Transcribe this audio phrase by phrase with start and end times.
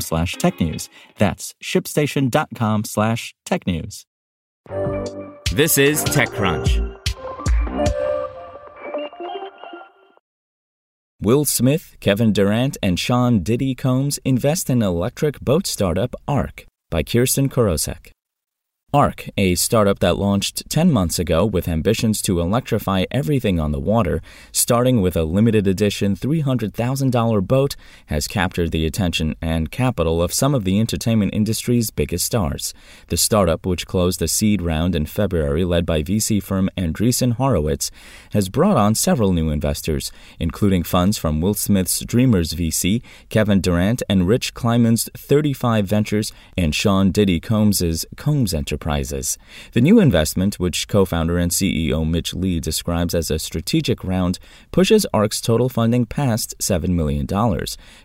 [0.00, 0.88] slash technews.
[1.18, 4.04] That's shipstation.com slash technews.
[5.52, 6.94] This is TechCrunch.
[11.20, 17.02] Will Smith, Kevin Durant, and Sean Diddy Combs invest in electric boat startup Arc by
[17.02, 18.13] Kirsten Korosek.
[18.94, 23.80] Arc, a startup that launched 10 months ago with ambitions to electrify everything on the
[23.80, 27.74] water, starting with a limited edition $300,000 boat,
[28.06, 32.72] has captured the attention and capital of some of the entertainment industry's biggest stars.
[33.08, 37.90] The startup, which closed a seed round in February led by VC firm Andreessen Horowitz,
[38.30, 44.04] has brought on several new investors, including funds from Will Smith's Dreamers VC, Kevin Durant
[44.08, 48.83] and Rich Kleiman's 35 Ventures, and Sean Diddy Combs's Combs Enterprise.
[48.84, 54.38] The new investment, which co founder and CEO Mitch Lee describes as a strategic round,
[54.72, 57.26] pushes ARC's total funding past $7 million.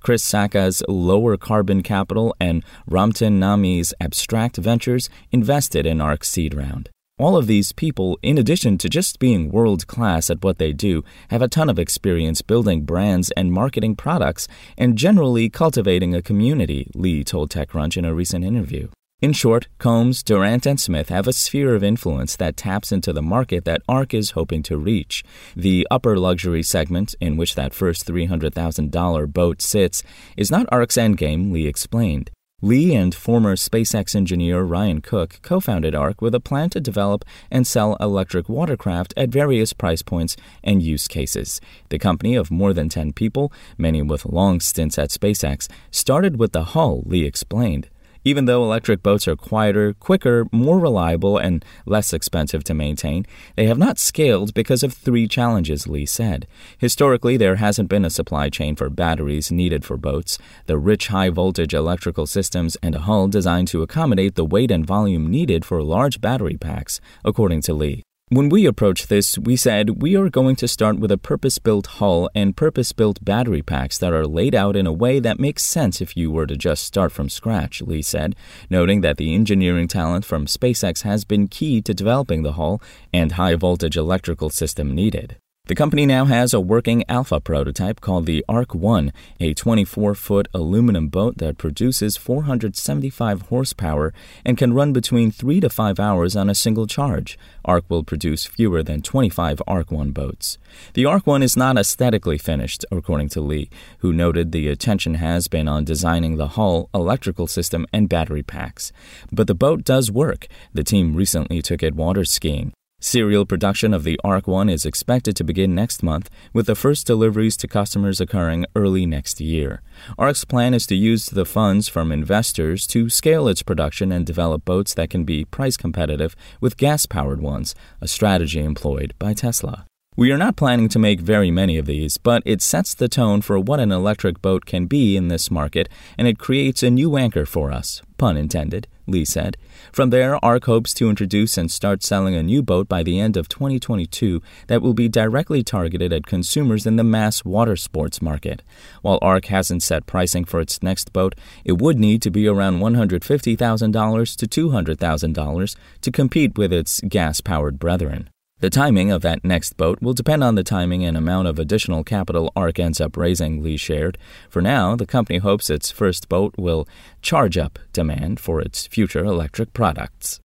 [0.00, 6.90] Chris Sacca's Lower Carbon Capital and Ramtin Naimi's Abstract Ventures invested in ARC's seed round.
[7.18, 11.02] All of these people, in addition to just being world class at what they do,
[11.30, 16.90] have a ton of experience building brands and marketing products and generally cultivating a community,
[16.94, 18.88] Lee told TechCrunch in a recent interview.
[19.26, 23.20] In short, Combs, Durant, and Smith have a sphere of influence that taps into the
[23.20, 25.24] market that ARC is hoping to reach.
[25.56, 30.04] The upper luxury segment, in which that first $300,000 boat sits,
[30.36, 32.30] is not ARC's endgame, Lee explained.
[32.62, 37.24] Lee and former SpaceX engineer Ryan Cook co founded ARC with a plan to develop
[37.50, 41.60] and sell electric watercraft at various price points and use cases.
[41.88, 46.52] The company of more than 10 people, many with long stints at SpaceX, started with
[46.52, 47.88] the hull, Lee explained.
[48.26, 53.66] Even though electric boats are quieter, quicker, more reliable, and less expensive to maintain, they
[53.66, 56.48] have not scaled because of three challenges, Lee said.
[56.76, 61.30] Historically, there hasn't been a supply chain for batteries needed for boats, the rich high
[61.30, 65.80] voltage electrical systems, and a hull designed to accommodate the weight and volume needed for
[65.80, 68.05] large battery packs, according to Lee.
[68.30, 71.86] When we approached this, we said we are going to start with a purpose built
[71.86, 75.62] hull and purpose built battery packs that are laid out in a way that makes
[75.62, 78.34] sense if you were to just start from scratch, Lee said,
[78.68, 82.82] noting that the engineering talent from SpaceX has been key to developing the hull
[83.12, 85.36] and high voltage electrical system needed.
[85.66, 90.46] The company now has a working alpha prototype called the Arc 1, a 24 foot
[90.54, 96.48] aluminum boat that produces 475 horsepower and can run between 3 to 5 hours on
[96.48, 97.36] a single charge.
[97.64, 100.56] Arc will produce fewer than 25 Arc 1 boats.
[100.94, 103.68] The Arc 1 is not aesthetically finished, according to Lee,
[103.98, 108.92] who noted the attention has been on designing the hull, electrical system, and battery packs.
[109.32, 110.46] But the boat does work.
[110.72, 112.72] The team recently took it water skiing.
[112.98, 117.06] Serial production of the Arc 1 is expected to begin next month, with the first
[117.06, 119.82] deliveries to customers occurring early next year.
[120.18, 124.64] Arc's plan is to use the funds from investors to scale its production and develop
[124.64, 129.84] boats that can be price competitive with gas powered ones, a strategy employed by Tesla.
[130.18, 133.42] We are not planning to make very many of these, but it sets the tone
[133.42, 137.18] for what an electric boat can be in this market, and it creates a new
[137.18, 139.58] anchor for us, pun intended, Lee said.
[139.92, 143.36] From there, ARC hopes to introduce and start selling a new boat by the end
[143.36, 148.62] of 2022 that will be directly targeted at consumers in the mass water sports market.
[149.02, 152.80] While ARC hasn't set pricing for its next boat, it would need to be around
[152.80, 158.30] $150,000 to $200,000 to compete with its gas powered brethren.
[158.58, 162.02] The timing of that next boat will depend on the timing and amount of additional
[162.02, 164.16] capital ARC ends up raising, Lee shared.
[164.48, 166.88] For now, the company hopes its first boat will
[167.20, 170.40] charge up demand for its future electric products.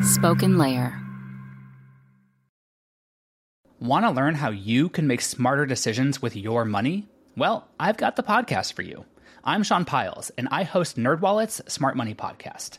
[0.00, 0.98] Spoken Layer.
[3.80, 7.06] Want to learn how you can make smarter decisions with your money?
[7.36, 9.04] Well, I've got the podcast for you.
[9.44, 12.78] I'm Sean Pyles, and I host NerdWallet's Smart Money Podcast.